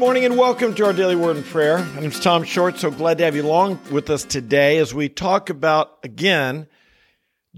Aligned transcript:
morning 0.00 0.24
and 0.24 0.38
welcome 0.38 0.74
to 0.74 0.86
our 0.86 0.94
daily 0.94 1.14
word 1.14 1.36
and 1.36 1.44
prayer. 1.44 1.80
My 1.94 2.00
name 2.00 2.10
is 2.10 2.18
Tom 2.18 2.42
Short. 2.42 2.78
So 2.78 2.90
glad 2.90 3.18
to 3.18 3.24
have 3.24 3.36
you 3.36 3.42
along 3.42 3.78
with 3.90 4.08
us 4.08 4.24
today 4.24 4.78
as 4.78 4.94
we 4.94 5.10
talk 5.10 5.50
about 5.50 5.98
again 6.02 6.68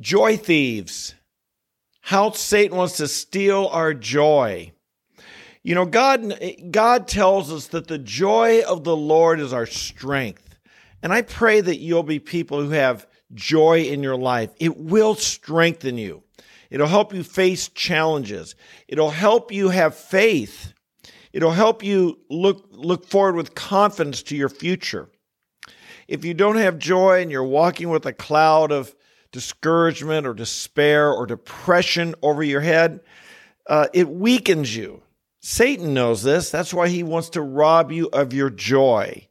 joy 0.01 0.37
thieves. 0.37 1.15
How 2.01 2.33
Satan 2.33 2.77
wants 2.77 2.97
to 2.97 3.07
steal 3.07 3.69
our 3.69 3.95
joy. 3.95 4.73
You 5.63 5.77
know, 5.77 5.85
God 5.85 6.35
God 6.73 7.07
tells 7.07 7.53
us 7.53 7.69
that 7.69 7.87
the 7.87 7.99
joy 7.99 8.63
of 8.63 8.83
the 8.83 8.97
Lord 8.97 9.39
is 9.39 9.53
our 9.53 9.65
strength. 9.65 10.59
And 11.01 11.13
I 11.13 11.23
pray 11.23 11.61
that 11.61 11.79
you'll 11.79 12.03
be 12.03 12.19
people 12.19 12.61
who 12.61 12.71
have 12.71 13.07
joy 13.33 13.83
in 13.83 14.03
your 14.03 14.17
life. 14.17 14.51
It 14.59 14.79
will 14.79 15.15
strengthen 15.15 15.97
you. 15.97 16.25
It'll 16.71 16.89
help 16.89 17.15
you 17.15 17.23
face 17.23 17.69
challenges. 17.69 18.57
It'll 18.89 19.11
help 19.11 19.53
you 19.53 19.69
have 19.69 19.95
faith 19.95 20.73
It'll 21.33 21.53
help 21.53 21.83
you 21.83 22.19
look, 22.29 22.67
look 22.71 23.07
forward 23.07 23.37
with 23.37 23.55
confidence 23.55 24.23
to 24.25 24.37
your 24.37 24.49
future. 24.49 25.09
If 26.09 26.25
you 26.25 26.35
don't 26.35 26.57
have 26.57 26.79
joy 26.79 27.23
and 27.23 27.31
you're 27.31 27.43
walking 27.45 27.89
with 27.89 28.05
a 28.07 28.13
cloud 28.13 28.71
of 28.71 28.95
discouragement 29.31 30.27
or 30.27 30.35
despair 30.35 31.11
or 31.11 31.27
depression 31.27 32.15
over 32.23 32.43
your 32.43 32.61
head, 32.61 33.01
uh, 33.67 33.89
it 33.95 34.09
weakens 34.09 34.77
you. 34.77 35.03
Satan 35.41 35.95
knows 35.95 36.23
this. 36.23 36.51
That's 36.51 36.75
why 36.75 36.89
he 36.89 37.03
wants 37.03 37.31
to 37.31 37.43
rob 37.43 37.91
you 37.91 38.09
of 38.13 38.33
your 38.33 38.51
joy. 38.51 39.27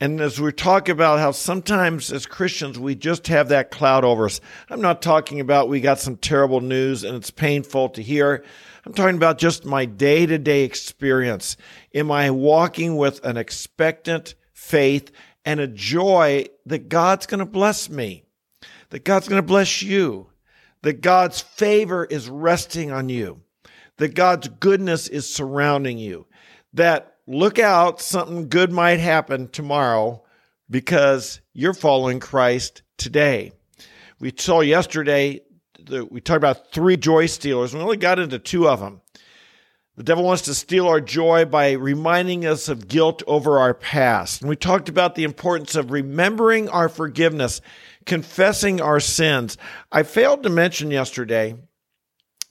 And 0.00 0.20
as 0.20 0.40
we 0.40 0.52
talk 0.52 0.88
about 0.88 1.18
how 1.18 1.32
sometimes 1.32 2.12
as 2.12 2.24
Christians, 2.24 2.78
we 2.78 2.94
just 2.94 3.26
have 3.26 3.48
that 3.48 3.72
cloud 3.72 4.04
over 4.04 4.26
us. 4.26 4.40
I'm 4.70 4.80
not 4.80 5.02
talking 5.02 5.40
about 5.40 5.68
we 5.68 5.80
got 5.80 5.98
some 5.98 6.16
terrible 6.16 6.60
news 6.60 7.02
and 7.02 7.16
it's 7.16 7.32
painful 7.32 7.88
to 7.90 8.02
hear. 8.02 8.44
I'm 8.86 8.92
talking 8.92 9.16
about 9.16 9.38
just 9.38 9.64
my 9.64 9.86
day 9.86 10.24
to 10.24 10.38
day 10.38 10.62
experience. 10.62 11.56
Am 11.94 12.12
I 12.12 12.30
walking 12.30 12.96
with 12.96 13.24
an 13.24 13.36
expectant 13.36 14.36
faith 14.52 15.10
and 15.44 15.58
a 15.58 15.66
joy 15.66 16.46
that 16.66 16.88
God's 16.88 17.26
going 17.26 17.40
to 17.40 17.46
bless 17.46 17.90
me, 17.90 18.22
that 18.90 19.04
God's 19.04 19.28
going 19.28 19.42
to 19.42 19.46
bless 19.46 19.82
you, 19.82 20.28
that 20.82 21.00
God's 21.00 21.40
favor 21.40 22.04
is 22.04 22.28
resting 22.28 22.92
on 22.92 23.08
you, 23.08 23.40
that 23.96 24.14
God's 24.14 24.46
goodness 24.46 25.08
is 25.08 25.28
surrounding 25.28 25.98
you, 25.98 26.26
that 26.72 27.17
look 27.28 27.58
out, 27.58 28.00
something 28.00 28.48
good 28.48 28.72
might 28.72 29.00
happen 29.00 29.48
tomorrow 29.48 30.24
because 30.70 31.40
you're 31.52 31.74
following 31.74 32.20
Christ 32.20 32.82
today. 32.96 33.52
We 34.18 34.32
saw 34.36 34.60
yesterday 34.60 35.42
the, 35.78 36.04
we 36.06 36.20
talked 36.20 36.38
about 36.38 36.72
three 36.72 36.96
joy 36.96 37.26
stealers. 37.26 37.74
We 37.74 37.80
only 37.80 37.98
got 37.98 38.18
into 38.18 38.38
two 38.38 38.68
of 38.68 38.80
them. 38.80 39.02
The 39.96 40.04
devil 40.04 40.24
wants 40.24 40.42
to 40.42 40.54
steal 40.54 40.86
our 40.86 41.00
joy 41.00 41.44
by 41.44 41.72
reminding 41.72 42.46
us 42.46 42.68
of 42.68 42.88
guilt 42.88 43.22
over 43.26 43.58
our 43.58 43.74
past. 43.74 44.40
And 44.40 44.48
we 44.48 44.56
talked 44.56 44.88
about 44.88 45.14
the 45.14 45.24
importance 45.24 45.74
of 45.74 45.90
remembering 45.90 46.68
our 46.68 46.88
forgiveness, 46.88 47.60
confessing 48.06 48.80
our 48.80 49.00
sins. 49.00 49.58
I 49.92 50.04
failed 50.04 50.44
to 50.44 50.50
mention 50.50 50.90
yesterday 50.90 51.56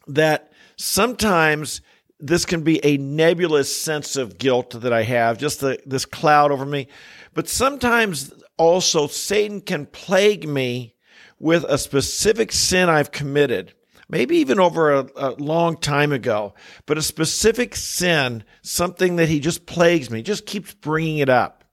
that 0.08 0.52
sometimes 0.76 1.82
this 2.20 2.46
can 2.46 2.62
be 2.64 2.84
a 2.84 2.98
nebulous 2.98 3.76
sense 3.76 4.16
of 4.16 4.38
guilt 4.38 4.72
that 4.82 4.94
I 4.94 5.04
have, 5.04 5.38
just 5.38 5.60
the, 5.60 5.80
this 5.86 6.06
cloud 6.06 6.52
over 6.52 6.66
me. 6.66 6.88
But 7.34 7.48
sometimes 7.48 8.34
also 8.58 9.08
Satan 9.08 9.62
can 9.62 9.86
plague 9.86 10.48
me 10.48 10.96
with 11.40 11.64
a 11.66 11.78
specific 11.78 12.52
sin 12.52 12.90
I've 12.90 13.12
committed, 13.12 13.74
maybe 14.10 14.38
even 14.38 14.60
over 14.60 14.92
a, 14.92 15.08
a, 15.16 15.30
long 15.32 15.78
time 15.78 16.12
ago, 16.12 16.56
but 16.88 16.98
a 16.98 17.04
specific 17.04 17.76
sin, 17.76 18.44
something 18.64 19.18
that 19.18 19.30
he 19.30 19.40
just 19.40 19.68
plagues 19.68 20.10
me, 20.10 20.24
just 20.24 20.48
keeps 20.48 20.74
bringing 20.74 21.20
it 21.20 21.30
up. 21.30 21.64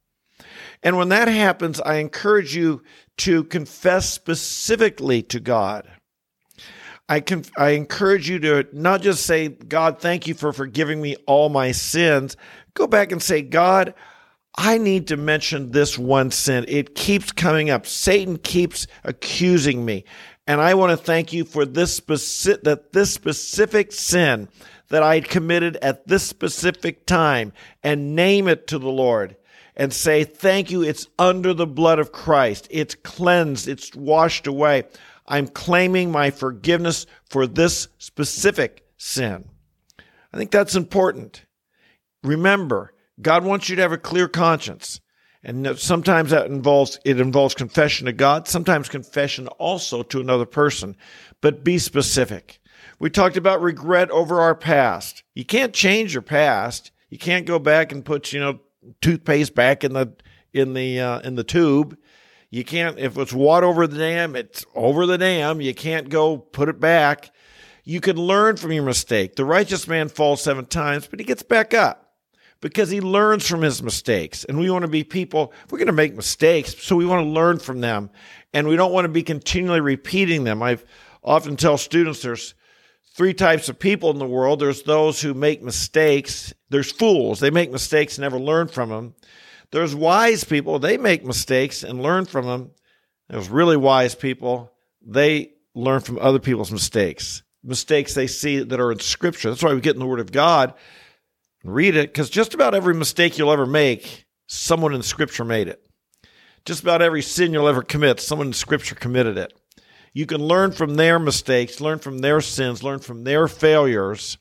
And 0.83 0.99
when 0.99 1.09
that 1.09 1.29
happens, 1.29 1.81
I 1.81 1.95
encourage 1.97 2.55
you 2.55 2.83
to 3.19 3.45
confess 3.45 4.11
specifically 4.11 5.23
to 5.23 5.41
God. 5.41 5.89
I 7.09 7.21
can 7.21 7.45
I 7.57 7.71
encourage 7.71 8.29
you 8.29 8.39
to 8.41 8.67
not 8.73 9.03
just 9.03 9.27
say, 9.27 9.49
God, 9.49 10.01
thank 10.01 10.27
you 10.27 10.35
for 10.35 10.53
forgiving 10.53 11.03
me 11.03 11.17
all 11.27 11.49
my 11.49 11.73
sins. 11.73 12.37
Go 12.73 12.87
back 12.87 13.13
and 13.13 13.23
say, 13.23 13.43
God, 13.43 13.95
I 14.57 14.79
need 14.79 15.09
to 15.09 15.17
mention 15.17 15.73
this 15.73 15.99
one 15.99 16.31
sin. 16.31 16.65
It 16.69 16.95
keeps 16.95 17.33
coming 17.33 17.71
up. 17.71 17.87
Satan 17.87 18.39
keeps 18.39 18.87
accusing 19.03 19.85
me. 19.85 20.05
And 20.47 20.61
I 20.61 20.75
want 20.75 20.91
to 20.91 20.97
thank 20.97 21.33
you 21.33 21.45
for 21.45 21.65
this 21.65 21.95
specific, 21.95 22.65
that 22.65 22.93
this 22.93 23.13
specific 23.13 23.93
sin 23.93 24.49
that 24.89 25.03
I 25.03 25.21
committed 25.21 25.77
at 25.77 26.07
this 26.07 26.23
specific 26.23 27.07
time 27.07 27.53
and 27.83 28.15
name 28.15 28.49
it 28.49 28.67
to 28.69 28.79
the 28.79 28.91
Lord 28.91 29.37
and 29.77 29.93
say, 29.93 30.25
thank 30.25 30.71
you. 30.71 30.83
It's 30.83 31.09
under 31.19 31.53
the 31.55 31.67
blood 31.67 31.99
of 31.99 32.13
Christ. 32.13 32.69
It's 32.71 32.95
cleansed. 32.95 33.67
It's 33.67 33.95
washed 33.95 34.47
away. 34.47 34.85
I'm 35.27 35.49
claiming 35.49 36.11
my 36.11 36.31
forgiveness 36.31 37.07
for 37.31 37.47
this 37.47 37.89
specific 37.99 38.87
sin. 38.97 39.49
I 40.33 40.37
think 40.37 40.51
that's 40.51 40.77
important. 40.77 41.45
Remember, 42.23 42.93
God 43.21 43.45
wants 43.45 43.69
you 43.69 43.77
to 43.77 43.83
have 43.83 43.93
a 43.93 43.99
clear 43.99 44.29
conscience. 44.29 45.01
And 45.43 45.79
sometimes 45.79 46.31
that 46.31 46.47
involves 46.47 46.99
it 47.05 47.21
involves 47.21 47.55
confession 47.55 48.07
to 48.07 48.13
God, 48.13 48.49
sometimes 48.49 48.89
confession 48.89 49.47
also 49.49 50.03
to 50.05 50.21
another 50.21 50.47
person. 50.47 50.97
But 51.43 51.63
be 51.63 51.79
specific. 51.79 52.61
We 52.99 53.11
talked 53.11 53.37
about 53.37 53.61
regret 53.61 54.11
over 54.11 54.41
our 54.41 54.55
past. 54.55 55.23
You 55.35 55.45
can't 55.45 55.75
change 55.75 56.15
your 56.15 56.23
past. 56.23 56.93
You 57.11 57.19
can't 57.19 57.47
go 57.47 57.59
back 57.59 57.93
and 57.93 58.05
put, 58.05 58.33
you 58.33 58.41
know, 58.41 58.61
toothpaste 59.03 59.55
back 59.55 59.85
in 59.85 59.93
the 59.93 60.15
in 60.55 60.73
the 60.73 61.01
uh, 61.01 61.21
in 61.21 61.35
the 61.35 61.45
tube. 61.45 61.99
You 62.51 62.65
can't 62.65 62.99
if 62.99 63.19
it's 63.19 63.33
water 63.33 63.67
over 63.67 63.87
the 63.87 63.99
dam, 63.99 64.37
it's 64.37 64.65
over 64.75 65.07
the 65.07 65.19
dam. 65.19 65.61
You 65.61 65.75
can't 65.75 66.09
go 66.09 66.39
put 66.39 66.69
it 66.69 66.81
back. 66.81 67.31
You 67.85 68.01
can 68.01 68.17
learn 68.17 68.57
from 68.57 68.73
your 68.73 68.85
mistake. 68.85 69.37
The 69.37 69.45
righteous 69.45 69.87
man 69.87 70.09
falls 70.09 70.43
seven 70.43 70.65
times, 70.65 71.07
but 71.07 71.19
he 71.19 71.25
gets 71.25 71.43
back 71.43 71.75
up 71.75 72.05
because 72.61 72.89
he 72.89 73.03
learns 73.03 73.47
from 73.47 73.61
his 73.61 73.83
mistakes. 73.83 74.45
And 74.45 74.59
we 74.59 74.71
want 74.71 74.85
to 74.85 74.89
be 74.89 75.05
people, 75.05 75.53
we're 75.71 75.77
going 75.79 75.87
to 75.87 75.93
make 75.93 76.17
mistakes, 76.17 76.75
so 76.83 76.97
we 76.97 77.05
want 77.05 77.23
to 77.23 77.31
learn 77.31 77.59
from 77.59 77.83
them. 77.83 78.09
And 78.55 78.67
we 78.67 78.77
don't 78.77 78.93
want 78.93 79.05
to 79.05 79.11
be 79.11 79.23
continually 79.23 79.83
repeating 79.83 80.45
them. 80.45 80.63
I 80.63 80.79
often 81.23 81.57
tell 81.57 81.77
students 81.77 82.23
there's 82.23 82.55
three 83.15 83.35
types 83.35 83.69
of 83.69 83.79
people 83.79 84.11
in 84.11 84.19
the 84.19 84.27
world 84.27 84.61
there's 84.61 84.83
those 84.83 85.21
who 85.21 85.35
make 85.35 85.63
mistakes, 85.63 86.55
there's 86.71 86.91
fools, 86.91 87.39
they 87.39 87.51
make 87.51 87.71
mistakes 87.71 88.17
and 88.17 88.23
never 88.23 88.39
learn 88.39 88.69
from 88.69 88.89
them. 88.89 89.15
There's 89.75 89.95
wise 89.95 90.45
people, 90.45 90.79
they 90.79 90.97
make 90.97 91.25
mistakes 91.25 91.83
and 91.83 92.01
learn 92.01 92.25
from 92.25 92.47
them. 92.47 92.71
There's 93.29 93.49
really 93.49 93.77
wise 93.77 94.15
people, 94.15 94.73
they 95.05 95.51
learn 95.75 96.01
from 96.01 96.19
other 96.19 96.39
people's 96.39 96.73
mistakes, 96.73 97.43
mistakes 97.63 98.15
they 98.15 98.27
see 98.27 98.61
that 98.61 98.81
are 98.81 98.93
in 98.93 99.01
Scripture. 99.01 99.51
That's 99.51 99.63
why 99.63 99.75
we 99.75 99.81
get 99.81 99.95
in 99.95 100.01
the 100.01 100.07
Word 100.07 100.21
of 100.21 100.33
God 100.33 100.75
Read 101.65 101.97
it 101.97 102.13
because 102.13 102.29
just 102.29 102.53
about 102.53 102.75
every 102.75 102.93
mistake 102.93 103.39
you'll 103.39 103.51
ever 103.51 103.65
make, 103.65 104.27
someone 104.47 104.95
in 104.95 105.03
Scripture 105.03 105.45
made 105.45 105.67
it. 105.67 105.83
Just 106.67 106.83
about 106.83 107.01
every 107.01 107.23
sin 107.23 107.53
you'll 107.53 107.69
ever 107.69 107.83
commit, 107.83 108.21
someone 108.21 108.49
in 108.49 108.53
Scripture 108.53 108.95
committed 108.95 109.39
it. 109.39 109.55
You 110.13 110.27
can 110.27 110.43
learn 110.43 110.73
from 110.73 110.95
their 110.95 111.19
mistakes, 111.19 111.81
learn 111.81 111.99
from 111.99 112.19
their 112.19 112.43
sins, 112.43 112.83
learn 112.83 112.99
from 112.99 113.25
their 113.25 113.49
failures, 113.49 114.37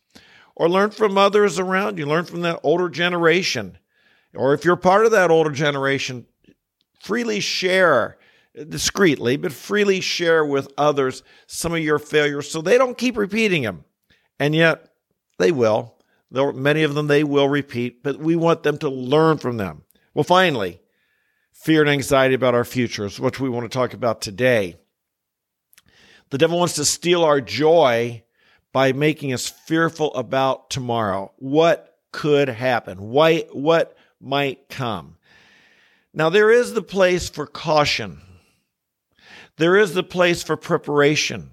or 0.55 0.69
learn 0.69 0.91
from 0.91 1.17
others 1.17 1.57
around 1.57 1.97
you, 1.97 2.05
learn 2.05 2.25
from 2.25 2.41
that 2.41 2.59
older 2.61 2.89
generation. 2.89 3.77
Or 4.35 4.53
if 4.53 4.65
you're 4.65 4.75
part 4.75 5.05
of 5.05 5.11
that 5.11 5.31
older 5.31 5.51
generation, 5.51 6.25
freely 7.01 7.39
share 7.39 8.17
discreetly, 8.69 9.37
but 9.37 9.51
freely 9.51 9.99
share 9.99 10.45
with 10.45 10.71
others 10.77 11.23
some 11.47 11.73
of 11.73 11.79
your 11.79 11.99
failures 11.99 12.49
so 12.49 12.61
they 12.61 12.77
don't 12.77 12.97
keep 12.97 13.17
repeating 13.17 13.63
them. 13.63 13.85
And 14.39 14.55
yet 14.55 14.89
they 15.39 15.51
will 15.51 15.93
many 16.33 16.83
of 16.83 16.95
them 16.95 17.07
they 17.07 17.23
will 17.23 17.47
repeat, 17.47 18.03
but 18.03 18.19
we 18.19 18.35
want 18.35 18.63
them 18.63 18.77
to 18.79 18.89
learn 18.89 19.37
from 19.37 19.57
them. 19.57 19.83
Well, 20.13 20.23
finally, 20.23 20.81
fear 21.51 21.81
and 21.81 21.89
anxiety 21.89 22.33
about 22.33 22.55
our 22.55 22.65
futures, 22.65 23.19
which 23.19 23.39
we 23.39 23.49
want 23.49 23.69
to 23.69 23.75
talk 23.77 23.93
about 23.93 24.21
today. 24.21 24.77
The 26.31 26.37
devil 26.37 26.57
wants 26.57 26.75
to 26.75 26.85
steal 26.85 27.23
our 27.23 27.41
joy 27.41 28.23
by 28.71 28.93
making 28.93 29.33
us 29.33 29.47
fearful 29.47 30.13
about 30.15 30.71
tomorrow. 30.71 31.31
What 31.37 31.99
could 32.11 32.49
happen? 32.49 33.09
Why, 33.09 33.41
what 33.51 33.95
might 34.23 34.69
come? 34.69 35.17
Now, 36.13 36.29
there 36.29 36.51
is 36.51 36.73
the 36.73 36.81
place 36.81 37.29
for 37.29 37.45
caution. 37.45 38.21
There 39.57 39.77
is 39.77 39.93
the 39.93 40.03
place 40.03 40.43
for 40.43 40.55
preparation 40.57 41.51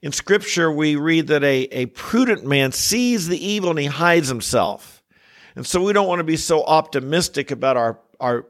in 0.00 0.12
scripture, 0.12 0.70
we 0.70 0.96
read 0.96 1.26
that 1.28 1.42
a, 1.42 1.62
a 1.72 1.86
prudent 1.86 2.44
man 2.44 2.72
sees 2.72 3.26
the 3.26 3.44
evil 3.44 3.70
and 3.70 3.78
he 3.78 3.86
hides 3.86 4.28
himself. 4.28 5.02
And 5.56 5.66
so 5.66 5.82
we 5.82 5.92
don't 5.92 6.06
want 6.06 6.20
to 6.20 6.24
be 6.24 6.36
so 6.36 6.62
optimistic 6.64 7.50
about 7.50 7.76
our, 7.76 7.98
our 8.20 8.46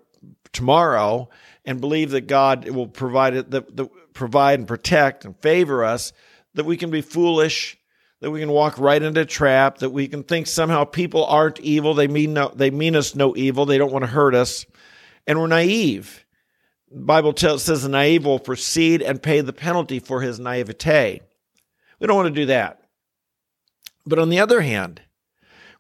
tomorrow 0.53 1.31
and 1.65 1.81
believe 1.81 2.11
that 2.11 2.23
God 2.23 2.69
will 2.69 2.87
provide 2.87 3.35
it, 3.35 3.51
that, 3.51 3.75
the, 3.75 3.87
provide 4.13 4.59
and 4.59 4.69
protect 4.69 5.25
and 5.25 5.35
favor 5.39 5.85
us 5.85 6.13
that 6.55 6.67
we 6.67 6.77
can 6.77 6.91
be 6.91 7.01
foolish, 7.01 7.78
that 8.21 8.31
we 8.31 8.41
can 8.41 8.51
walk 8.51 8.79
right 8.79 9.03
into 9.03 9.21
a 9.21 9.27
trap, 9.27 9.79
that 9.79 9.91
we 9.91 10.09
can 10.09 10.23
think 10.23 10.47
somehow 10.47 10.85
people 10.85 11.25
aren't 11.25 11.61
evil, 11.61 11.95
they 11.95 12.09
mean 12.09 12.35
no, 12.35 12.51
they 12.55 12.71
mean 12.71 12.97
us 12.97 13.15
no 13.15 13.37
evil, 13.37 13.65
they 13.65 13.79
don't 13.79 13.93
want 13.93 14.05
to 14.05 14.11
hurt 14.11 14.35
us, 14.35 14.67
and 15.27 15.39
we're 15.39 15.47
naive. 15.47 16.25
The 16.91 17.01
Bible 17.01 17.33
tells, 17.33 17.65
says 17.65 17.83
the 17.83 17.89
naive 17.89 18.25
will 18.25 18.39
proceed 18.39 19.03
and 19.03 19.23
pay 19.23 19.41
the 19.41 19.53
penalty 19.53 20.01
for 20.01 20.21
his 20.21 20.41
naivete. 20.41 21.21
We 22.01 22.07
don't 22.07 22.17
want 22.17 22.35
to 22.35 22.41
do 22.41 22.47
that. 22.47 22.83
But 24.07 24.19
on 24.19 24.31
the 24.31 24.41
other 24.41 24.63
hand, 24.63 25.03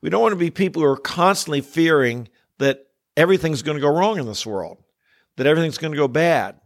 we 0.00 0.10
don't 0.10 0.20
want 0.22 0.32
to 0.32 0.36
be 0.36 0.50
people 0.50 0.82
who 0.82 0.88
are 0.88 0.96
constantly 0.96 1.60
fearing 1.60 2.28
that 2.58 2.86
everything's 3.16 3.62
going 3.62 3.76
to 3.76 3.82
go 3.82 3.92
wrong 3.92 4.18
in 4.18 4.26
this 4.26 4.46
world, 4.46 4.82
that 5.36 5.46
everything's 5.46 5.78
going 5.78 5.92
to 5.92 5.98
go 5.98 6.08
bad, 6.08 6.60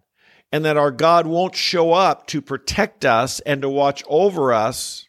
and 0.51 0.65
that 0.65 0.77
our 0.77 0.91
God 0.91 1.27
won't 1.27 1.55
show 1.55 1.93
up 1.93 2.27
to 2.29 2.43
protect 2.43 3.05
us 3.05 3.41
and 3.41 3.63
to 3.63 3.69
watch 3.69 4.03
over 4.07 4.53
us. 4.53 5.09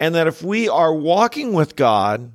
And 0.00 0.14
that 0.14 0.26
if 0.26 0.42
we 0.42 0.68
are 0.68 0.94
walking 0.94 1.52
with 1.52 1.76
God 1.76 2.32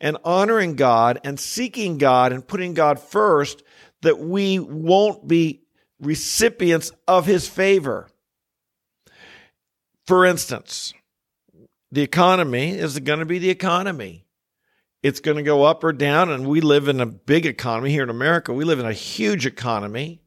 and 0.00 0.16
honoring 0.24 0.74
God 0.74 1.20
and 1.22 1.38
seeking 1.38 1.98
God 1.98 2.32
and 2.32 2.46
putting 2.46 2.74
God 2.74 2.98
first, 2.98 3.62
that 4.00 4.18
we 4.18 4.58
won't 4.58 5.28
be 5.28 5.62
recipients 6.00 6.90
of 7.06 7.26
his 7.26 7.46
favor. 7.46 8.08
For 10.06 10.26
instance, 10.26 10.94
the 11.92 12.02
economy 12.02 12.70
is 12.70 12.98
going 12.98 13.20
to 13.20 13.26
be 13.26 13.38
the 13.38 13.50
economy. 13.50 14.26
It's 15.02 15.20
going 15.20 15.36
to 15.36 15.42
go 15.42 15.64
up 15.64 15.84
or 15.84 15.92
down, 15.92 16.30
and 16.30 16.46
we 16.46 16.60
live 16.60 16.88
in 16.88 17.00
a 17.00 17.06
big 17.06 17.44
economy 17.44 17.90
here 17.90 18.04
in 18.04 18.10
America. 18.10 18.52
We 18.52 18.64
live 18.64 18.78
in 18.78 18.86
a 18.86 18.92
huge 18.92 19.46
economy. 19.46 20.22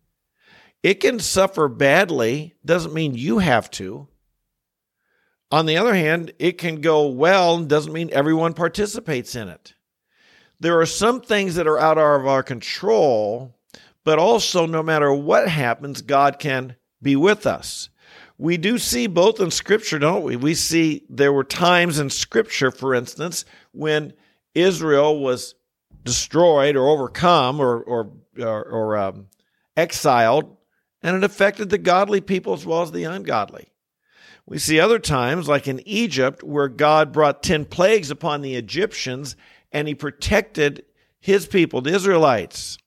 It 0.83 0.95
can 0.95 1.19
suffer 1.19 1.67
badly, 1.67 2.53
doesn't 2.63 2.93
mean 2.93 3.15
you 3.15 3.39
have 3.39 3.71
to. 3.71 4.07
On 5.51 5.65
the 5.65 5.77
other 5.77 5.93
hand, 5.93 6.33
it 6.39 6.57
can 6.57 6.81
go 6.81 7.07
well, 7.07 7.63
doesn't 7.63 7.93
mean 7.93 8.09
everyone 8.11 8.53
participates 8.53 9.35
in 9.35 9.47
it. 9.47 9.73
There 10.59 10.79
are 10.79 10.85
some 10.85 11.21
things 11.21 11.55
that 11.55 11.67
are 11.67 11.79
out 11.79 11.97
of 11.97 12.25
our 12.25 12.43
control, 12.43 13.55
but 14.03 14.19
also, 14.19 14.65
no 14.65 14.81
matter 14.81 15.13
what 15.13 15.47
happens, 15.47 16.01
God 16.01 16.39
can 16.39 16.75
be 17.01 17.15
with 17.15 17.45
us. 17.45 17.89
We 18.37 18.57
do 18.57 18.77
see 18.77 19.07
both 19.07 19.39
in 19.39 19.51
Scripture, 19.51 19.99
don't 19.99 20.23
we? 20.23 20.35
We 20.35 20.55
see 20.55 21.03
there 21.09 21.31
were 21.31 21.43
times 21.43 21.99
in 21.99 22.09
Scripture, 22.09 22.71
for 22.71 22.93
instance, 22.93 23.45
when 23.71 24.13
Israel 24.53 25.19
was 25.19 25.55
destroyed 26.03 26.75
or 26.75 26.87
overcome 26.87 27.59
or, 27.59 27.79
or, 27.81 28.11
or, 28.39 28.63
or 28.63 28.97
um, 28.97 29.27
exiled, 29.77 30.57
and 31.01 31.15
it 31.15 31.23
affected 31.23 31.69
the 31.69 31.77
godly 31.77 32.21
people 32.21 32.53
as 32.53 32.65
well 32.65 32.81
as 32.81 32.91
the 32.91 33.03
ungodly. 33.03 33.67
We 34.47 34.59
see 34.59 34.79
other 34.79 34.99
times, 34.99 35.47
like 35.47 35.67
in 35.67 35.81
Egypt, 35.87 36.43
where 36.43 36.67
God 36.67 37.11
brought 37.11 37.41
10 37.41 37.65
plagues 37.65 38.11
upon 38.11 38.41
the 38.41 38.55
Egyptians 38.55 39.35
and 39.71 39.87
he 39.87 39.95
protected 39.95 40.85
his 41.19 41.47
people, 41.47 41.81
the 41.81 41.95
Israelites. 41.95 42.77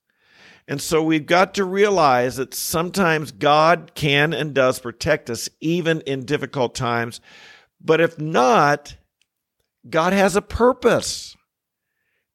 And 0.69 0.81
so 0.81 1.03
we've 1.03 1.27
got 1.27 1.55
to 1.55 1.65
realize 1.65 2.37
that 2.37 2.55
sometimes 2.55 3.33
God 3.33 3.93
can 3.95 4.33
and 4.33 4.55
does 4.55 4.79
protect 4.79 5.31
us 5.31 5.49
even 5.61 6.03
in 6.03 6.27
difficult 6.27 6.75
times. 6.75 7.21
But 7.81 8.01
if 8.01 8.21
not, 8.21 8.97
God 9.89 10.13
has 10.13 10.37
a 10.37 10.43
purpose. 10.43 11.37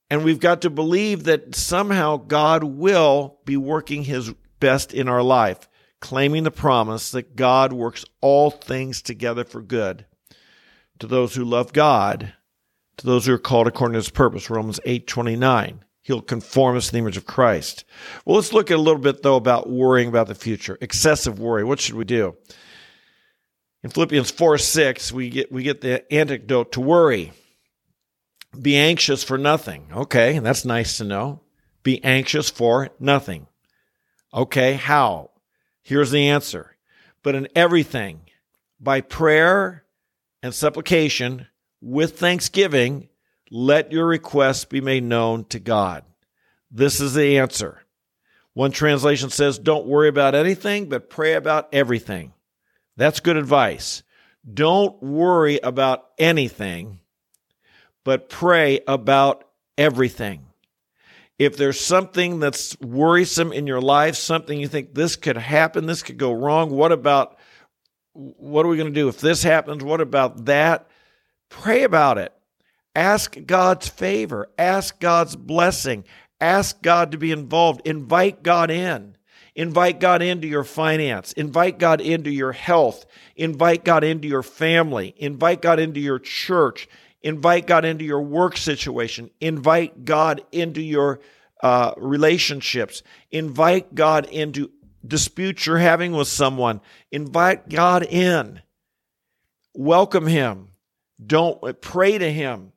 And 0.09 0.23
we've 0.23 0.39
got 0.39 0.61
to 0.63 0.69
believe 0.69 1.23
that 1.23 1.55
somehow 1.55 2.17
God 2.17 2.63
will 2.63 3.37
be 3.45 3.55
working 3.55 4.03
his 4.03 4.33
best 4.59 4.93
in 4.93 5.07
our 5.07 5.23
life, 5.23 5.69
claiming 6.03 6.43
the 6.43 6.51
promise 6.51 7.11
that 7.11 7.37
God 7.37 7.71
works 7.71 8.03
all 8.19 8.51
things 8.51 9.01
together 9.01 9.45
for 9.45 9.61
good 9.61 10.05
to 10.99 11.07
those 11.07 11.33
who 11.33 11.45
love 11.45 11.71
God, 11.71 12.33
to 12.97 13.05
those 13.05 13.25
who 13.25 13.33
are 13.33 13.39
called 13.39 13.67
according 13.67 13.93
to 13.93 13.99
his 13.99 14.09
purpose. 14.09 14.49
Romans 14.49 14.81
8 14.83 15.07
29. 15.07 15.85
He'll 16.01 16.21
conform 16.21 16.75
us 16.75 16.87
to 16.87 16.91
the 16.91 16.97
image 16.97 17.15
of 17.15 17.25
Christ. 17.25 17.85
Well, 18.25 18.35
let's 18.35 18.51
look 18.51 18.69
at 18.69 18.75
a 18.75 18.81
little 18.81 18.99
bit, 18.99 19.23
though, 19.23 19.37
about 19.37 19.69
worrying 19.69 20.09
about 20.09 20.27
the 20.27 20.35
future. 20.35 20.77
Excessive 20.81 21.39
worry. 21.39 21.63
What 21.63 21.79
should 21.79 21.95
we 21.95 22.03
do? 22.03 22.35
In 23.81 23.89
Philippians 23.89 24.31
4 24.31 24.57
6, 24.57 25.13
we 25.13 25.29
get, 25.29 25.53
we 25.53 25.63
get 25.63 25.79
the 25.79 26.13
antidote 26.13 26.73
to 26.73 26.81
worry. 26.81 27.31
Be 28.61 28.75
anxious 28.75 29.23
for 29.23 29.37
nothing. 29.37 29.87
Okay, 29.95 30.35
and 30.35 30.45
that's 30.45 30.65
nice 30.65 30.97
to 30.97 31.05
know. 31.05 31.39
Be 31.81 32.03
anxious 32.03 32.49
for 32.49 32.89
nothing. 32.99 33.47
Okay, 34.33 34.73
how? 34.73 35.29
Here's 35.83 36.11
the 36.11 36.29
answer. 36.29 36.75
But 37.21 37.35
in 37.35 37.47
everything, 37.55 38.21
by 38.79 39.01
prayer 39.01 39.83
and 40.41 40.53
supplication, 40.53 41.47
with 41.81 42.17
thanksgiving, 42.17 43.09
let 43.51 43.91
your 43.91 44.05
requests 44.05 44.65
be 44.65 44.81
made 44.81 45.03
known 45.03 45.45
to 45.45 45.59
God. 45.59 46.03
This 46.71 46.99
is 46.99 47.13
the 47.13 47.37
answer. 47.37 47.83
One 48.53 48.71
translation 48.71 49.29
says, 49.29 49.59
Don't 49.59 49.85
worry 49.85 50.07
about 50.07 50.35
anything, 50.35 50.89
but 50.89 51.09
pray 51.09 51.33
about 51.33 51.69
everything. 51.73 52.33
That's 52.97 53.19
good 53.19 53.37
advice. 53.37 54.03
Don't 54.51 55.01
worry 55.01 55.59
about 55.61 56.05
anything, 56.17 56.99
but 58.03 58.29
pray 58.29 58.81
about 58.87 59.45
everything. 59.77 60.45
If 61.39 61.57
there's 61.57 61.79
something 61.79 62.39
that's 62.39 62.79
worrisome 62.79 63.51
in 63.51 63.67
your 63.67 63.81
life, 63.81 64.15
something 64.15 64.59
you 64.59 64.67
think 64.67 64.93
this 64.93 65.15
could 65.15 65.37
happen, 65.37 65.85
this 65.85 66.03
could 66.03 66.17
go 66.17 66.31
wrong, 66.31 66.69
what 66.69 66.91
about 66.91 67.37
what 68.13 68.65
are 68.65 68.69
we 68.69 68.77
going 68.77 68.93
to 68.93 68.99
do 68.99 69.07
if 69.07 69.19
this 69.19 69.41
happens? 69.41 69.83
What 69.83 69.99
about 69.99 70.45
that? 70.45 70.87
Pray 71.49 71.83
about 71.83 72.19
it. 72.19 72.31
Ask 72.95 73.35
God's 73.45 73.87
favor, 73.87 74.49
ask 74.57 74.99
God's 74.99 75.35
blessing, 75.35 76.03
ask 76.39 76.79
God 76.83 77.11
to 77.11 77.17
be 77.17 77.31
involved, 77.31 77.81
invite 77.85 78.43
God 78.43 78.69
in. 78.69 79.17
Invite 79.55 79.99
God 79.99 80.23
into 80.23 80.47
your 80.47 80.63
finance. 80.63 81.31
Invite 81.33 81.77
God 81.77 82.01
into 82.01 82.31
your 82.31 82.53
health. 82.53 83.05
Invite 83.35 83.85
God 83.85 84.03
into 84.03 84.27
your 84.27 84.41
family. 84.41 85.13
Invite 85.17 85.61
God 85.61 85.79
into 85.79 85.99
your 85.99 86.17
church. 86.17 86.89
Invite 87.23 87.67
God 87.67 87.85
into 87.85 88.03
your 88.03 88.21
work 88.21 88.57
situation. 88.57 89.29
Invite 89.39 90.05
God 90.05 90.43
into 90.51 90.81
your 90.81 91.19
uh, 91.61 91.93
relationships. 91.97 93.01
Invite 93.31 93.95
God 93.95 94.25
into 94.25 94.69
disputes 95.05 95.65
you're 95.65 95.77
having 95.77 96.11
with 96.11 96.27
someone. 96.27 96.81
Invite 97.11 97.69
God 97.69 98.03
in. 98.03 98.61
Welcome 99.73 100.27
Him. 100.27 100.69
Don't 101.25 101.81
pray 101.81 102.17
to 102.17 102.31
Him 102.31 102.73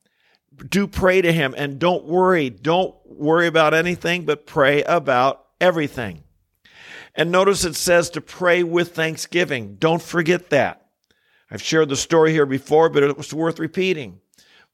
do 0.65 0.87
pray 0.87 1.21
to 1.21 1.33
him 1.33 1.55
and 1.57 1.79
don't 1.79 2.05
worry. 2.05 2.51
Don't 2.51 2.95
worry 3.05 3.47
about 3.47 3.75
anything, 3.75 4.25
but 4.25 4.47
pray 4.47 4.83
about 4.85 5.45
everything. 5.61 6.23
And 7.15 7.31
notice 7.31 7.65
it 7.65 7.77
says 7.77 8.11
to 8.11 8.21
pray 8.21 8.63
with 8.63 8.95
thanksgiving. 8.95 9.77
Don't 9.77 10.03
forget 10.03 10.51
that. 10.51 10.87
I've 11.51 11.63
shared 11.63 11.89
the 11.89 11.97
story 11.97 12.33
here 12.33 12.47
before, 12.47 12.89
but 12.89 13.03
it 13.03 13.17
was 13.17 13.33
worth 13.33 13.59
repeating. 13.59 14.21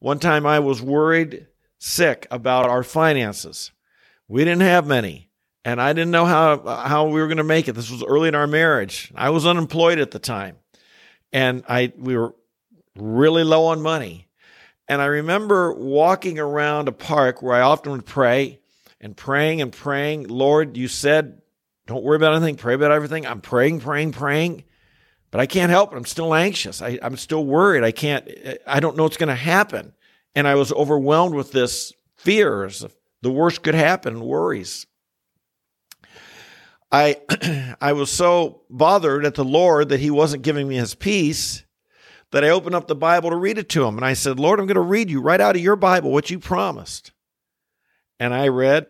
One 0.03 0.19
time 0.19 0.47
I 0.47 0.59
was 0.59 0.83
worried 0.83 1.47
sick 1.79 2.27
about 2.29 2.69
our 2.69 2.83
finances. 2.83 3.71
We 4.27 4.45
didn't 4.45 4.63
have 4.63 4.85
many, 4.85 5.31
and 5.65 5.81
I 5.81 5.93
didn't 5.93 6.11
know 6.11 6.25
how, 6.25 6.59
how 6.59 7.07
we 7.07 7.21
were 7.21 7.29
going 7.29 7.37
to 7.37 7.45
make 7.45 7.69
it. 7.69 7.75
This 7.75 7.89
was 7.89 8.03
early 8.03 8.27
in 8.27 8.35
our 8.35 8.49
marriage. 8.49 9.13
I 9.15 9.31
was 9.31 9.47
unemployed 9.47 10.01
at 10.01 10.11
the 10.11 10.19
time, 10.19 10.57
and 11.33 11.63
I 11.69 11.93
we 11.97 12.17
were 12.17 12.35
really 12.97 13.45
low 13.45 13.67
on 13.67 13.81
money. 13.81 14.27
And 14.89 15.01
I 15.01 15.05
remember 15.05 15.73
walking 15.73 16.41
around 16.41 16.89
a 16.89 16.93
park 16.93 17.41
where 17.41 17.55
I 17.55 17.61
often 17.61 17.93
would 17.93 18.05
pray 18.05 18.59
and 19.01 19.17
praying 19.17 19.63
and 19.63 19.71
praying. 19.71 20.27
Lord, 20.27 20.77
you 20.77 20.89
said, 20.89 21.43
don't 21.87 22.03
worry 22.03 22.17
about 22.17 22.35
anything, 22.35 22.57
pray 22.57 22.75
about 22.75 22.91
everything. 22.91 23.25
I'm 23.25 23.41
praying, 23.41 23.79
praying, 23.79 24.11
praying, 24.11 24.65
but 25.33 25.41
I 25.41 25.47
can't 25.47 25.71
help 25.71 25.93
it. 25.93 25.97
I'm 25.97 26.05
still 26.05 26.35
anxious. 26.35 26.81
I, 26.81 26.99
am 27.03 27.17
still 27.17 27.45
worried. 27.45 27.83
I 27.83 27.91
can't, 27.91 28.29
I 28.67 28.79
don't 28.79 28.97
know 28.97 29.03
what's 29.03 29.17
going 29.17 29.29
to 29.31 29.35
happen. 29.35 29.95
And 30.37 30.47
I 30.47 30.55
was 30.55 30.73
overwhelmed 30.73 31.35
with 31.35 31.51
this 31.51 31.93
fears. 32.17 32.85
Of 32.85 32.95
the 33.23 33.33
worst 33.33 33.63
could 33.63 33.75
happen, 33.75 34.21
worries. 34.21 34.87
I, 36.93 37.17
I 37.81 37.95
was 37.95 38.11
so 38.11 38.63
bothered 38.69 39.25
at 39.25 39.35
the 39.35 39.45
Lord 39.45 39.89
that 39.89 40.01
He 40.01 40.11
wasn't 40.11 40.43
giving 40.45 40.69
me 40.69 40.77
His 40.77 40.95
peace 40.95 41.65
that 42.33 42.45
I 42.45 42.51
opened 42.51 42.75
up 42.75 42.87
the 42.87 42.95
Bible 42.95 43.31
to 43.31 43.37
read 43.37 43.59
it 43.59 43.69
to 43.71 43.87
him. 43.87 43.97
And 43.97 44.05
I 44.05 44.15
said, 44.15 44.41
Lord, 44.41 44.59
I'm 44.59 44.67
going 44.67 44.75
to 44.75 44.81
read 44.81 45.11
you 45.11 45.21
right 45.21 45.41
out 45.41 45.55
of 45.55 45.63
your 45.63 45.77
Bible 45.77 46.11
what 46.11 46.31
you 46.31 46.39
promised. 46.39 47.13
And 48.19 48.35
I 48.35 48.49
read, 48.49 48.87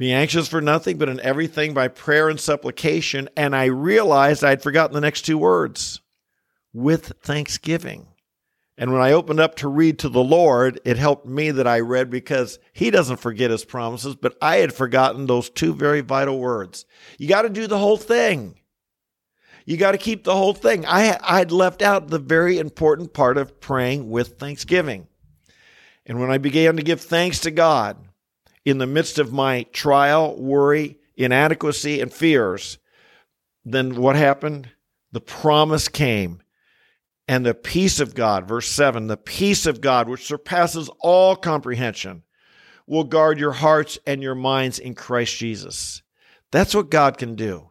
Be 0.00 0.14
anxious 0.14 0.48
for 0.48 0.62
nothing, 0.62 0.96
but 0.96 1.10
in 1.10 1.20
everything 1.20 1.74
by 1.74 1.88
prayer 1.88 2.30
and 2.30 2.40
supplication. 2.40 3.28
And 3.36 3.54
I 3.54 3.66
realized 3.66 4.42
I'd 4.42 4.62
forgotten 4.62 4.94
the 4.94 5.00
next 5.02 5.26
two 5.26 5.36
words 5.36 6.00
with 6.72 7.12
thanksgiving. 7.20 8.06
And 8.78 8.94
when 8.94 9.02
I 9.02 9.12
opened 9.12 9.40
up 9.40 9.56
to 9.56 9.68
read 9.68 9.98
to 9.98 10.08
the 10.08 10.24
Lord, 10.24 10.80
it 10.86 10.96
helped 10.96 11.26
me 11.26 11.50
that 11.50 11.66
I 11.66 11.80
read 11.80 12.08
because 12.08 12.58
He 12.72 12.90
doesn't 12.90 13.18
forget 13.18 13.50
His 13.50 13.66
promises, 13.66 14.16
but 14.16 14.38
I 14.40 14.56
had 14.56 14.72
forgotten 14.72 15.26
those 15.26 15.50
two 15.50 15.74
very 15.74 16.00
vital 16.00 16.38
words. 16.38 16.86
You 17.18 17.28
got 17.28 17.42
to 17.42 17.50
do 17.50 17.66
the 17.66 17.78
whole 17.78 17.98
thing. 17.98 18.58
You 19.66 19.76
got 19.76 19.92
to 19.92 19.98
keep 19.98 20.24
the 20.24 20.34
whole 20.34 20.54
thing. 20.54 20.86
I 20.86 21.18
I'd 21.22 21.52
left 21.52 21.82
out 21.82 22.08
the 22.08 22.18
very 22.18 22.56
important 22.58 23.12
part 23.12 23.36
of 23.36 23.60
praying 23.60 24.08
with 24.08 24.38
thanksgiving. 24.38 25.08
And 26.06 26.18
when 26.18 26.30
I 26.30 26.38
began 26.38 26.76
to 26.78 26.82
give 26.82 27.02
thanks 27.02 27.40
to 27.40 27.50
God 27.50 27.98
in 28.64 28.78
the 28.78 28.86
midst 28.86 29.18
of 29.18 29.32
my 29.32 29.64
trial, 29.72 30.36
worry, 30.36 30.98
inadequacy, 31.16 32.00
and 32.00 32.12
fears, 32.12 32.78
then 33.64 33.96
what 33.96 34.16
happened? 34.16 34.70
The 35.12 35.20
promise 35.20 35.88
came. 35.88 36.42
And 37.28 37.46
the 37.46 37.54
peace 37.54 38.00
of 38.00 38.14
God, 38.14 38.48
verse 38.48 38.68
7, 38.68 39.06
the 39.06 39.16
peace 39.16 39.64
of 39.64 39.80
God, 39.80 40.08
which 40.08 40.26
surpasses 40.26 40.90
all 40.98 41.36
comprehension, 41.36 42.24
will 42.86 43.04
guard 43.04 43.38
your 43.38 43.52
hearts 43.52 43.98
and 44.04 44.20
your 44.20 44.34
minds 44.34 44.80
in 44.80 44.94
Christ 44.94 45.36
Jesus. 45.36 46.02
That's 46.50 46.74
what 46.74 46.90
God 46.90 47.18
can 47.18 47.36
do. 47.36 47.70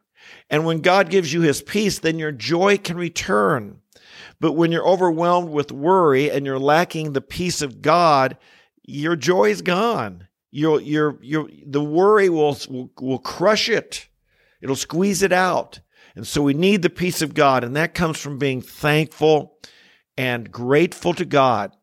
And 0.50 0.65
when 0.65 0.79
God 0.79 1.10
gives 1.10 1.34
you 1.34 1.41
his 1.41 1.62
peace, 1.62 2.00
then 2.00 2.19
your 2.19 2.31
joy 2.31 2.77
can 2.77 2.96
return. 2.96 3.81
But 4.39 4.53
when 4.53 4.72
you're 4.72 4.88
overwhelmed 4.88 5.50
with 5.50 5.74
worry 5.74 6.31
and 6.31 6.46
you're 6.46 6.58
lacking 6.58 7.12
the 7.12 7.19
peace 7.19 7.62
of 7.62 7.81
God, 7.81 8.38
your 8.84 9.17
joy 9.17 9.50
is 9.50 9.62
gone. 9.62 10.28
Your, 10.51 10.82
your, 10.82 11.20
your, 11.22 11.50
the 11.65 11.84
worry 11.84 12.29
will, 12.29 12.58
will, 12.70 12.91
will 13.00 13.20
crush 13.20 13.70
it. 13.70 14.08
It'll 14.62 14.75
squeeze 14.75 15.22
it 15.22 15.32
out. 15.32 15.79
And 16.15 16.25
so 16.27 16.41
we 16.41 16.53
need 16.53 16.82
the 16.82 16.89
peace 16.89 17.22
of 17.22 17.34
God, 17.34 17.63
and 17.63 17.75
that 17.75 17.94
comes 17.94 18.20
from 18.20 18.39
being 18.39 18.62
thankful 18.62 19.58
and 20.18 20.51
grateful 20.51 21.13
to 21.13 21.25
God. 21.25 21.75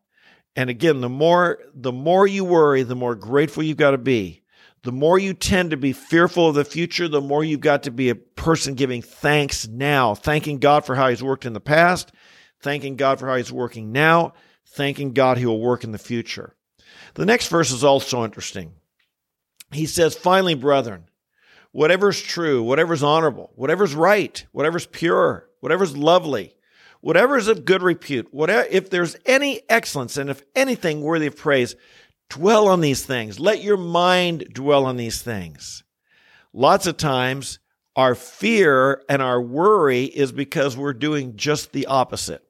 And 0.55 0.69
again, 0.69 1.01
the 1.01 1.09
more 1.09 1.59
the 1.73 1.91
more 1.91 2.27
you 2.27 2.43
worry, 2.43 2.83
the 2.83 2.95
more 2.95 3.15
grateful 3.15 3.63
you've 3.63 3.77
got 3.77 3.91
to 3.91 3.97
be. 3.97 4.43
The 4.83 4.91
more 4.91 5.19
you 5.19 5.33
tend 5.33 5.71
to 5.71 5.77
be 5.77 5.91
fearful 5.91 6.49
of 6.49 6.55
the 6.55 6.63
future, 6.63 7.07
the 7.07 7.21
more 7.21 7.43
you've 7.43 7.59
got 7.59 7.83
to 7.83 7.91
be 7.91 8.09
a 8.09 8.15
person 8.15 8.75
giving 8.75 9.01
thanks 9.01 9.67
now, 9.67 10.15
thanking 10.15 10.59
God 10.59 10.85
for 10.85 10.95
how 10.95 11.09
he's 11.09 11.23
worked 11.23 11.45
in 11.45 11.53
the 11.53 11.59
past, 11.59 12.11
thanking 12.61 12.95
God 12.95 13.19
for 13.19 13.27
how 13.27 13.35
he's 13.35 13.51
working 13.51 13.91
now, 13.91 14.33
thanking 14.67 15.13
God 15.13 15.37
he 15.37 15.45
will 15.45 15.59
work 15.59 15.83
in 15.83 15.91
the 15.91 15.97
future. 15.97 16.55
The 17.17 17.25
next 17.25 17.47
verse 17.47 17.71
is 17.71 17.83
also 17.83 18.23
interesting. 18.23 18.73
He 19.71 19.87
says, 19.87 20.15
Finally, 20.15 20.53
brethren, 20.53 21.05
whatever's 21.71 22.21
true, 22.21 22.61
whatever's 22.61 23.01
honorable, 23.01 23.51
whatever's 23.55 23.95
right, 23.95 24.45
whatever's 24.51 24.85
pure, 24.85 25.49
whatever's 25.59 25.97
lovely, 25.97 26.53
whatever 27.01 27.35
is 27.35 27.47
of 27.47 27.65
good 27.65 27.81
repute, 27.81 28.31
whatever, 28.31 28.67
if 28.69 28.91
there's 28.91 29.15
any 29.25 29.63
excellence 29.67 30.15
and 30.15 30.29
if 30.29 30.43
anything 30.55 31.01
worthy 31.01 31.25
of 31.25 31.35
praise, 31.35 31.75
dwell 32.29 32.67
on 32.67 32.81
these 32.81 33.03
things. 33.03 33.39
Let 33.39 33.63
your 33.63 33.77
mind 33.77 34.49
dwell 34.53 34.85
on 34.85 34.95
these 34.95 35.19
things. 35.19 35.83
Lots 36.53 36.85
of 36.85 36.97
times, 36.97 37.57
our 37.95 38.13
fear 38.13 39.01
and 39.09 39.23
our 39.23 39.41
worry 39.41 40.03
is 40.03 40.31
because 40.31 40.77
we're 40.77 40.93
doing 40.93 41.35
just 41.35 41.71
the 41.71 41.87
opposite. 41.87 42.46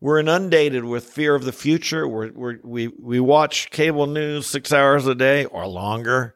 We're 0.00 0.20
inundated 0.20 0.84
with 0.84 1.04
fear 1.04 1.34
of 1.34 1.44
the 1.44 1.52
future. 1.52 2.06
We're, 2.06 2.30
we're, 2.32 2.58
we 2.62 2.88
we 2.88 3.18
watch 3.18 3.70
cable 3.70 4.06
news 4.06 4.46
six 4.46 4.72
hours 4.72 5.06
a 5.06 5.14
day 5.14 5.46
or 5.46 5.66
longer. 5.66 6.34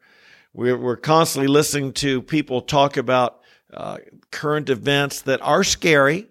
We're, 0.54 0.78
we're 0.78 0.96
constantly 0.96 1.46
listening 1.46 1.92
to 1.94 2.22
people 2.22 2.62
talk 2.62 2.96
about 2.96 3.40
uh, 3.72 3.98
current 4.30 4.70
events 4.70 5.22
that 5.22 5.42
are 5.42 5.62
scary, 5.62 6.28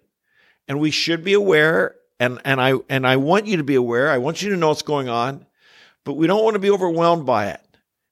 and 0.68 0.80
we 0.80 0.92
should 0.92 1.24
be 1.24 1.34
aware. 1.34 1.96
And 2.20 2.42
and 2.44 2.60
I 2.60 2.74
and 2.90 3.06
I 3.06 3.18
want 3.18 3.46
you 3.46 3.58
to 3.58 3.64
be 3.64 3.76
aware. 3.76 4.10
I 4.10 4.18
want 4.18 4.42
you 4.42 4.50
to 4.50 4.58
know 4.58 4.70
what's 4.70 4.82
going 4.82 5.08
on, 5.08 5.46
but 6.04 6.14
we 6.16 6.26
don't 6.26 6.44
want 6.44 6.56
to 6.56 6.60
be 6.60 6.72
overwhelmed 6.72 7.26
by 7.26 7.50
it. 7.50 7.62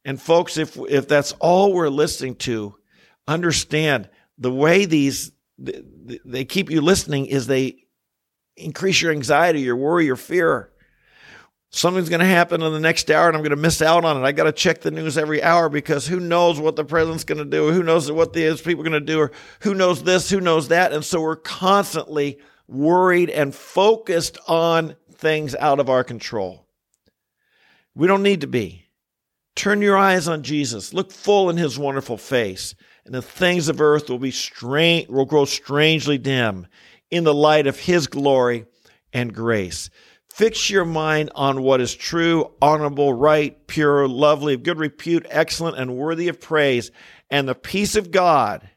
And 0.05 0.21
folks, 0.21 0.57
if 0.57 0.77
if 0.89 1.07
that's 1.07 1.31
all 1.39 1.73
we're 1.73 1.89
listening 1.89 2.35
to, 2.35 2.75
understand 3.27 4.09
the 4.37 4.51
way 4.51 4.85
these 4.85 5.31
they 5.57 6.45
keep 6.45 6.69
you 6.69 6.81
listening 6.81 7.25
is 7.25 7.47
they 7.47 7.86
increase 8.57 9.01
your 9.01 9.11
anxiety, 9.11 9.61
your 9.61 9.75
worry, 9.75 10.05
your 10.05 10.15
fear 10.15 10.71
something's 11.69 12.09
going 12.09 12.21
to 12.21 12.25
happen 12.25 12.61
in 12.61 12.73
the 12.73 12.79
next 12.79 13.11
hour 13.11 13.27
and 13.27 13.35
I'm 13.35 13.43
going 13.43 13.51
to 13.51 13.55
miss 13.55 13.81
out 13.81 14.05
on 14.05 14.17
it. 14.17 14.25
I 14.25 14.31
got 14.31 14.45
to 14.45 14.51
check 14.51 14.81
the 14.81 14.91
news 14.91 15.17
every 15.17 15.43
hour 15.43 15.69
because 15.69 16.07
who 16.07 16.19
knows 16.19 16.59
what 16.59 16.75
the 16.75 16.85
president's 16.85 17.23
going 17.23 17.37
to 17.39 17.45
do? 17.45 17.71
Who 17.71 17.83
knows 17.83 18.11
what 18.11 18.33
these 18.33 18.61
people 18.61 18.81
are 18.81 18.89
going 18.89 19.05
to 19.05 19.13
do? 19.13 19.19
Or 19.19 19.31
who 19.61 19.73
knows 19.73 20.03
this? 20.03 20.29
Who 20.29 20.41
knows 20.41 20.69
that? 20.69 20.93
And 20.93 21.03
so 21.03 21.21
we're 21.21 21.35
constantly 21.35 22.39
worried 22.67 23.29
and 23.29 23.53
focused 23.53 24.37
on 24.47 24.95
things 25.13 25.55
out 25.55 25.79
of 25.79 25.89
our 25.89 26.03
control. 26.03 26.65
We 27.95 28.07
don't 28.07 28.23
need 28.23 28.41
to 28.41 28.47
be. 28.47 28.85
Turn 29.55 29.81
your 29.81 29.97
eyes 29.97 30.27
on 30.27 30.43
Jesus. 30.43 30.93
Look 30.93 31.11
full 31.11 31.49
in 31.49 31.57
his 31.57 31.79
wonderful 31.79 32.17
face, 32.17 32.75
and 33.05 33.15
the 33.15 33.23
things 33.23 33.69
of 33.69 33.81
earth 33.81 34.07
will 34.07 34.19
be 34.19 34.29
strange, 34.29 35.07
will 35.07 35.25
grow 35.25 35.45
strangely 35.45 36.19
dim 36.19 36.67
in 37.11 37.23
the 37.23 37.33
light 37.33 37.67
of 37.67 37.79
his 37.79 38.07
glory 38.07 38.65
and 39.13 39.33
grace. 39.33 39.89
Fix 40.37 40.69
your 40.69 40.85
mind 40.85 41.31
on 41.33 41.63
what 41.63 41.81
is 41.81 41.95
true, 41.95 42.51
honorable, 42.61 43.11
right, 43.13 43.65
pure, 43.65 44.07
lovely, 44.07 44.53
of 44.53 44.63
good 44.63 44.77
repute, 44.77 45.25
excellent, 45.29 45.77
and 45.77 45.95
worthy 45.97 46.27
of 46.27 46.39
praise. 46.39 46.91
And 47.31 47.47
the 47.47 47.55
peace 47.55 47.95
of 47.95 48.11
God 48.11 48.69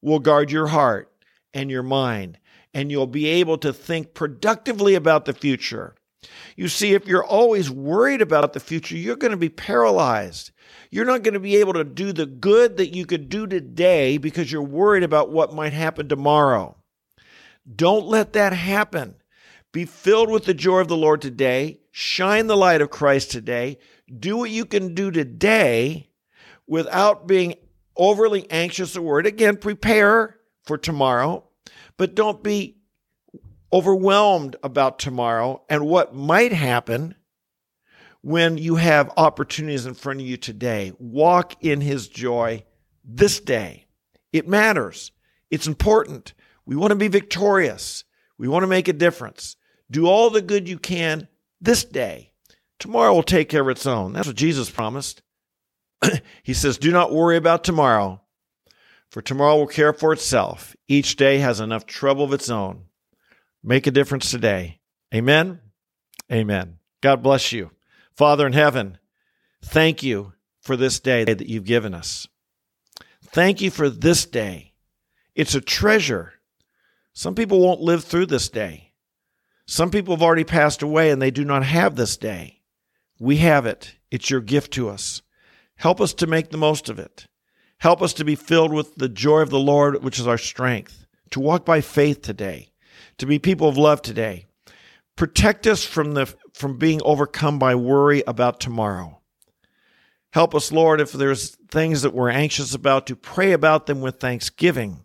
will 0.00 0.18
guard 0.18 0.50
your 0.50 0.68
heart 0.68 1.12
and 1.52 1.70
your 1.70 1.82
mind, 1.82 2.38
and 2.72 2.90
you'll 2.90 3.06
be 3.06 3.26
able 3.26 3.58
to 3.58 3.72
think 3.72 4.14
productively 4.14 4.94
about 4.94 5.26
the 5.26 5.34
future. 5.34 5.94
You 6.56 6.68
see, 6.68 6.94
if 6.94 7.06
you're 7.06 7.24
always 7.24 7.70
worried 7.70 8.22
about 8.22 8.54
the 8.54 8.60
future, 8.60 8.96
you're 8.96 9.16
going 9.16 9.32
to 9.32 9.36
be 9.36 9.50
paralyzed. 9.50 10.52
You're 10.90 11.04
not 11.04 11.22
going 11.22 11.34
to 11.34 11.40
be 11.40 11.56
able 11.56 11.74
to 11.74 11.84
do 11.84 12.12
the 12.12 12.26
good 12.26 12.78
that 12.78 12.94
you 12.94 13.04
could 13.04 13.28
do 13.28 13.46
today 13.46 14.16
because 14.16 14.50
you're 14.50 14.62
worried 14.62 15.02
about 15.02 15.30
what 15.30 15.52
might 15.52 15.72
happen 15.72 16.08
tomorrow. 16.08 16.76
Don't 17.72 18.06
let 18.06 18.32
that 18.34 18.52
happen. 18.52 19.16
Be 19.72 19.84
filled 19.84 20.30
with 20.30 20.44
the 20.44 20.54
joy 20.54 20.80
of 20.80 20.88
the 20.88 20.96
Lord 20.96 21.20
today. 21.20 21.80
Shine 21.90 22.46
the 22.46 22.56
light 22.56 22.80
of 22.80 22.90
Christ 22.90 23.30
today. 23.30 23.78
Do 24.18 24.36
what 24.36 24.50
you 24.50 24.64
can 24.64 24.94
do 24.94 25.10
today 25.10 26.10
without 26.66 27.26
being 27.26 27.54
overly 27.96 28.50
anxious 28.50 28.96
or 28.96 29.02
worried. 29.02 29.26
Again, 29.26 29.56
prepare 29.56 30.36
for 30.64 30.78
tomorrow, 30.78 31.44
but 31.96 32.14
don't 32.14 32.42
be 32.42 32.76
overwhelmed 33.72 34.56
about 34.62 34.98
tomorrow 34.98 35.62
and 35.68 35.86
what 35.86 36.14
might 36.14 36.52
happen 36.52 37.14
when 38.20 38.56
you 38.56 38.76
have 38.76 39.12
opportunities 39.16 39.84
in 39.84 39.94
front 39.94 40.20
of 40.20 40.26
you 40.26 40.36
today. 40.36 40.92
Walk 40.98 41.62
in 41.62 41.80
His 41.80 42.08
joy 42.08 42.64
this 43.04 43.40
day. 43.40 43.86
It 44.32 44.48
matters. 44.48 45.12
It's 45.50 45.66
important. 45.66 46.32
We 46.66 46.76
want 46.76 46.90
to 46.90 46.96
be 46.96 47.08
victorious. 47.08 48.04
We 48.38 48.48
want 48.48 48.62
to 48.62 48.68
make 48.68 48.88
a 48.88 48.92
difference. 48.92 49.56
Do 49.90 50.06
all 50.06 50.30
the 50.30 50.42
good 50.42 50.68
you 50.68 50.78
can 50.78 51.28
this 51.60 51.84
day. 51.84 52.32
Tomorrow 52.78 53.14
will 53.14 53.22
take 53.22 53.48
care 53.48 53.62
of 53.62 53.68
its 53.68 53.86
own. 53.86 54.12
That's 54.12 54.26
what 54.26 54.36
Jesus 54.36 54.70
promised. 54.70 55.22
he 56.42 56.54
says, 56.54 56.78
Do 56.78 56.90
not 56.90 57.12
worry 57.12 57.36
about 57.36 57.64
tomorrow, 57.64 58.20
for 59.10 59.22
tomorrow 59.22 59.56
will 59.56 59.66
care 59.66 59.92
for 59.92 60.12
itself. 60.12 60.74
Each 60.88 61.16
day 61.16 61.38
has 61.38 61.60
enough 61.60 61.86
trouble 61.86 62.24
of 62.24 62.32
its 62.32 62.50
own. 62.50 62.84
Make 63.62 63.86
a 63.86 63.92
difference 63.92 64.30
today. 64.30 64.80
Amen. 65.14 65.60
Amen. 66.30 66.78
God 67.00 67.22
bless 67.22 67.52
you. 67.52 67.70
Father 68.16 68.46
in 68.46 68.52
heaven, 68.52 68.98
thank 69.62 70.02
you 70.02 70.32
for 70.60 70.76
this 70.76 71.00
day 71.00 71.24
that 71.24 71.48
you've 71.48 71.64
given 71.64 71.94
us. 71.94 72.26
Thank 73.24 73.60
you 73.60 73.70
for 73.70 73.88
this 73.88 74.24
day. 74.26 74.74
It's 75.34 75.54
a 75.54 75.60
treasure. 75.60 76.33
Some 77.14 77.36
people 77.36 77.60
won't 77.60 77.80
live 77.80 78.02
through 78.02 78.26
this 78.26 78.48
day. 78.48 78.92
Some 79.66 79.90
people 79.90 80.14
have 80.14 80.22
already 80.22 80.44
passed 80.44 80.82
away 80.82 81.10
and 81.10 81.22
they 81.22 81.30
do 81.30 81.44
not 81.44 81.64
have 81.64 81.94
this 81.94 82.16
day. 82.16 82.60
We 83.20 83.36
have 83.38 83.66
it. 83.66 83.94
It's 84.10 84.30
your 84.30 84.40
gift 84.40 84.72
to 84.72 84.88
us. 84.88 85.22
Help 85.76 86.00
us 86.00 86.12
to 86.14 86.26
make 86.26 86.50
the 86.50 86.58
most 86.58 86.88
of 86.88 86.98
it. 86.98 87.28
Help 87.78 88.02
us 88.02 88.12
to 88.14 88.24
be 88.24 88.34
filled 88.34 88.72
with 88.72 88.96
the 88.96 89.08
joy 89.08 89.40
of 89.40 89.50
the 89.50 89.58
Lord, 89.58 90.02
which 90.02 90.18
is 90.18 90.26
our 90.26 90.38
strength, 90.38 91.06
to 91.30 91.40
walk 91.40 91.64
by 91.64 91.80
faith 91.80 92.20
today, 92.20 92.72
to 93.18 93.26
be 93.26 93.38
people 93.38 93.68
of 93.68 93.78
love 93.78 94.02
today. 94.02 94.46
Protect 95.16 95.66
us 95.66 95.84
from 95.84 96.14
the 96.14 96.34
from 96.52 96.78
being 96.78 97.00
overcome 97.04 97.58
by 97.58 97.74
worry 97.74 98.22
about 98.26 98.60
tomorrow. 98.60 99.20
Help 100.32 100.54
us, 100.54 100.72
Lord, 100.72 101.00
if 101.00 101.12
there's 101.12 101.56
things 101.70 102.02
that 102.02 102.14
we're 102.14 102.30
anxious 102.30 102.74
about, 102.74 103.06
to 103.06 103.16
pray 103.16 103.52
about 103.52 103.86
them 103.86 104.00
with 104.00 104.18
thanksgiving 104.18 105.04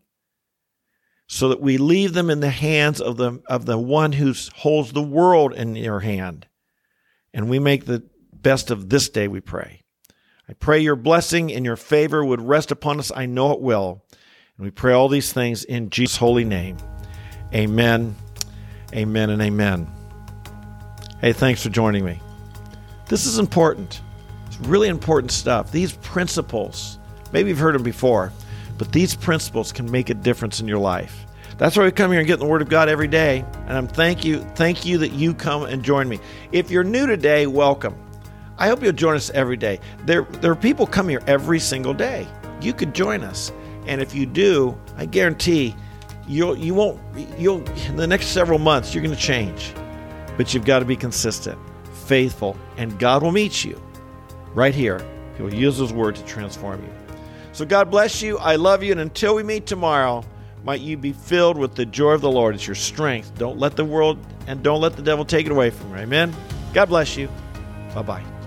so 1.32 1.50
that 1.50 1.62
we 1.62 1.78
leave 1.78 2.14
them 2.14 2.32
in 2.32 2.40
the 2.40 2.50
hands 2.50 3.00
of 3.00 3.16
the 3.18 3.40
of 3.46 3.68
the 3.68 3.78
one 3.78 4.14
who 4.14 4.34
holds 4.56 4.92
the 4.92 5.02
world 5.02 5.54
in 5.54 5.76
your 5.76 6.00
hand. 6.00 6.48
And 7.36 7.48
we 7.48 7.60
make 7.60 7.86
the 7.86 8.04
best 8.34 8.72
of 8.72 8.90
this 8.90 9.10
day 9.10 9.28
we 9.28 9.40
pray. 9.40 9.84
I 10.50 10.54
pray 10.54 10.80
your 10.80 10.96
blessing 10.96 11.54
and 11.54 11.64
your 11.64 11.76
favor 11.76 12.26
would 12.26 12.42
rest 12.42 12.72
upon 12.72 12.98
us. 12.98 13.12
I 13.16 13.28
know 13.28 13.52
it 13.52 13.62
will. 13.62 14.04
And 14.58 14.66
we 14.66 14.72
pray 14.72 14.94
all 14.94 15.08
these 15.08 15.32
things 15.32 15.64
in 15.64 15.92
jesus 15.92 16.18
holy 16.18 16.44
name. 16.44 16.78
Amen 17.54 18.16
amen 18.96 19.30
and 19.30 19.40
amen. 19.40 19.88
Hey 21.22 21.32
thanks 21.32 21.62
for 21.62 21.70
joining 21.70 22.04
me. 22.04 22.20
This 23.08 23.28
is 23.28 23.38
important. 23.38 24.02
It's 24.48 24.60
really 24.62 24.88
important 24.88 25.32
stuff. 25.32 25.72
These 25.72 25.94
principles 25.94 26.98
maybe 27.32 27.50
you've 27.50 27.60
heard 27.60 27.76
them 27.76 27.84
before 27.84 28.34
but 28.80 28.94
these 28.94 29.14
principles 29.14 29.72
can 29.72 29.92
make 29.92 30.10
a 30.10 30.14
difference 30.16 30.62
in 30.62 30.68
your 30.68 30.80
life. 30.80 31.28
That's 31.58 31.76
why 31.76 31.84
we 31.84 31.92
come 31.92 32.12
here 32.12 32.22
and 32.22 32.28
get 32.28 32.40
the 32.40 32.46
Word 32.46 32.62
of 32.62 32.70
God 32.70 32.88
every 32.88 33.10
day. 33.10 33.46
And 33.68 33.78
I'm 33.78 33.88
thank 33.88 34.24
you, 34.24 34.40
thank 34.56 34.86
you 34.86 34.98
that 35.00 35.12
you 35.12 35.34
come 35.34 35.66
and 35.66 35.84
join 35.84 36.08
me. 36.08 36.20
If 36.54 36.72
you're 36.72 36.86
new 36.86 37.06
today, 37.06 37.46
welcome. 37.46 37.96
I 38.58 38.70
hope 38.70 38.82
you'll 38.82 38.94
join 38.94 39.18
us 39.18 39.30
every 39.32 39.58
day. 39.58 39.82
There, 40.06 40.22
there 40.24 40.52
are 40.52 40.56
people 40.56 40.88
come 40.88 41.10
here 41.10 41.22
every 41.28 41.60
single 41.60 41.94
day. 41.94 42.26
You 42.62 42.74
could 42.74 42.96
join 42.96 43.22
us, 43.22 43.52
and 43.86 44.02
if 44.02 44.16
you 44.16 44.26
do, 44.26 44.80
I 44.96 45.06
guarantee 45.06 45.76
you'll 46.26 46.58
you 46.58 46.74
won't 46.74 47.02
you'll 47.38 47.64
in 47.88 47.98
the 47.98 48.08
next 48.08 48.28
several 48.28 48.60
months 48.60 48.94
you're 48.94 49.04
going 49.04 49.16
to 49.16 49.22
change. 49.22 49.74
But 50.38 50.54
you've 50.54 50.66
got 50.66 50.80
to 50.80 50.86
be 50.86 50.96
consistent, 50.96 51.60
faithful, 52.06 52.58
and 52.78 52.98
God 52.98 53.24
will 53.24 53.34
meet 53.34 53.66
you 53.66 53.82
right 54.54 54.74
here. 54.74 55.06
He 55.36 55.44
will 55.44 55.54
use 55.54 55.78
His 55.78 55.92
word 55.92 56.16
to 56.16 56.26
transform 56.26 56.82
you. 56.82 56.99
So 57.60 57.66
God 57.66 57.92
bless 57.92 58.22
you. 58.22 58.38
I 58.38 58.56
love 58.56 58.84
you, 58.84 58.94
and 58.94 59.02
until 59.02 59.36
we 59.36 59.44
meet 59.44 59.66
tomorrow. 59.66 60.24
Might 60.64 60.80
you 60.80 60.96
be 60.96 61.12
filled 61.12 61.58
with 61.58 61.76
the 61.76 61.86
joy 61.86 62.12
of 62.12 62.22
the 62.22 62.32
Lord. 62.32 62.56
It's 62.56 62.66
your 62.66 62.74
strength. 62.74 63.38
Don't 63.38 63.60
let 63.60 63.76
the 63.76 63.84
world 63.84 64.18
and 64.48 64.64
don't 64.64 64.80
let 64.80 64.96
the 64.96 65.02
devil 65.02 65.26
take 65.26 65.46
it 65.46 65.52
away 65.52 65.70
from 65.70 65.90
you. 65.90 65.98
Amen. 65.98 66.34
God 66.74 66.86
bless 66.86 67.18
you. 67.18 67.28
Bye 67.94 68.04
bye. 68.04 68.39